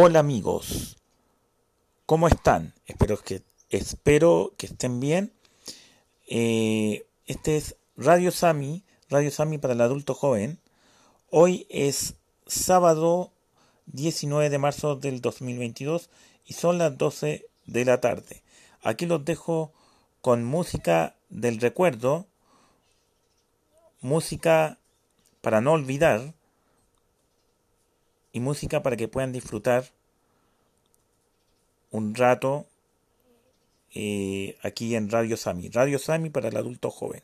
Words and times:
Hola 0.00 0.20
amigos, 0.20 0.96
¿cómo 2.06 2.28
están? 2.28 2.72
Espero 2.86 3.18
que, 3.18 3.42
espero 3.68 4.54
que 4.56 4.66
estén 4.66 5.00
bien. 5.00 5.32
Eh, 6.28 7.04
este 7.26 7.56
es 7.56 7.74
Radio 7.96 8.30
Sami, 8.30 8.84
Radio 9.10 9.32
Sami 9.32 9.58
para 9.58 9.74
el 9.74 9.80
adulto 9.80 10.14
joven. 10.14 10.60
Hoy 11.30 11.66
es 11.68 12.14
sábado 12.46 13.32
19 13.86 14.50
de 14.50 14.58
marzo 14.58 14.94
del 14.94 15.20
2022 15.20 16.10
y 16.46 16.52
son 16.52 16.78
las 16.78 16.96
12 16.96 17.46
de 17.66 17.84
la 17.84 18.00
tarde. 18.00 18.44
Aquí 18.82 19.04
los 19.04 19.24
dejo 19.24 19.72
con 20.20 20.44
música 20.44 21.16
del 21.28 21.58
recuerdo, 21.58 22.28
música 24.00 24.78
para 25.40 25.60
no 25.60 25.72
olvidar 25.72 26.34
y 28.30 28.38
música 28.38 28.80
para 28.82 28.96
que 28.96 29.08
puedan 29.08 29.32
disfrutar 29.32 29.97
un 31.90 32.14
rato 32.14 32.66
eh, 33.94 34.56
aquí 34.62 34.94
en 34.94 35.10
Radio 35.10 35.36
Sami. 35.36 35.68
Radio 35.68 35.98
Sami 35.98 36.30
para 36.30 36.48
el 36.48 36.56
adulto 36.56 36.90
joven. 36.90 37.22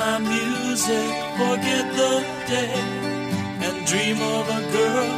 my 0.00 0.18
music, 0.18 1.10
forget 1.36 1.84
the 2.00 2.12
day, 2.48 2.72
and 3.66 3.86
dream 3.86 4.18
of 4.36 4.48
a 4.48 4.60
girl 4.72 5.10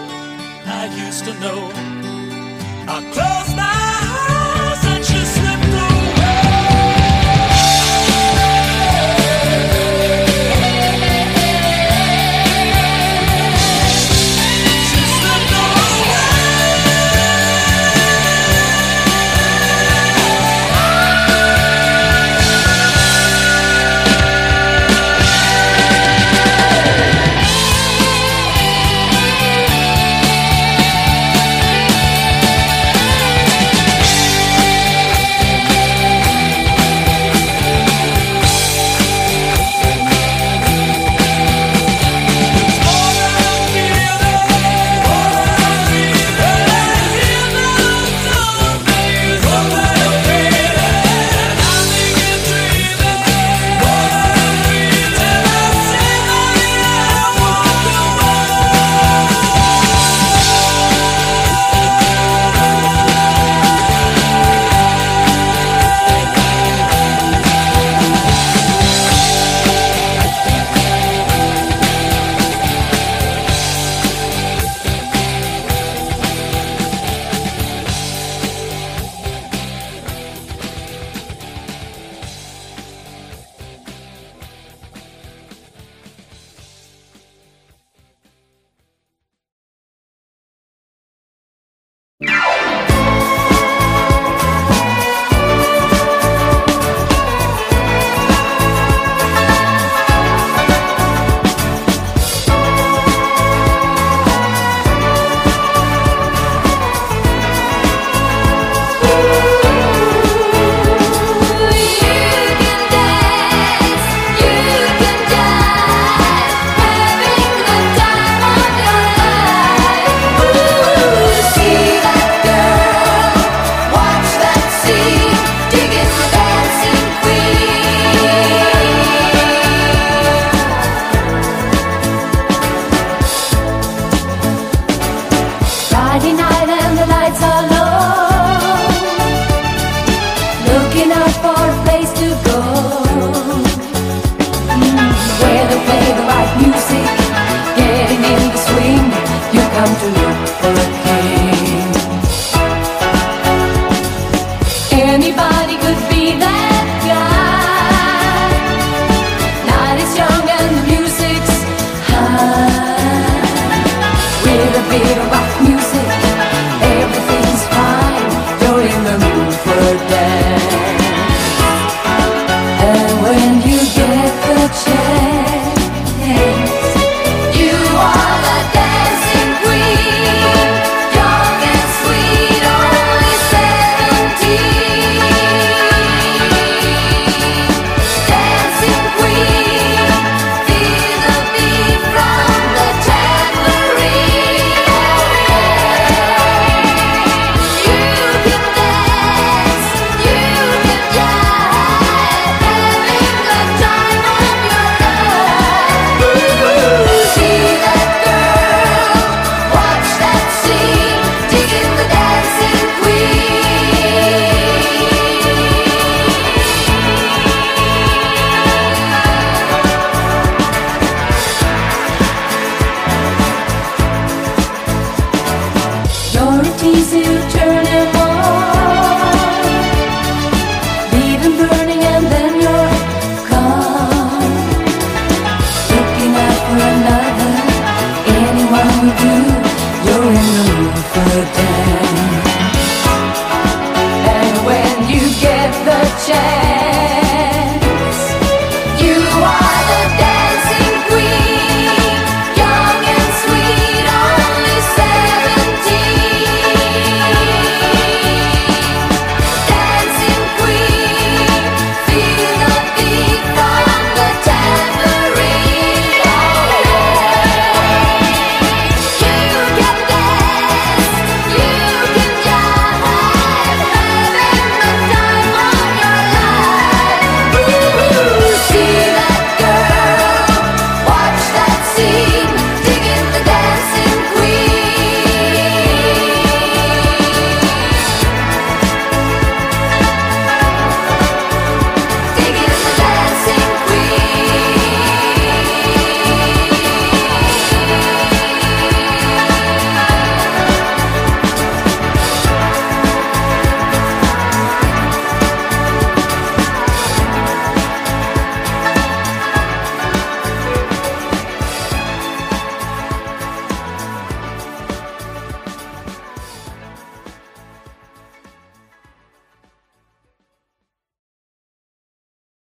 I 0.80 0.82
used 1.06 1.24
to 1.26 1.34
know. 1.34 1.60
I 2.94 2.98
close 3.14 3.54
my 3.54 3.81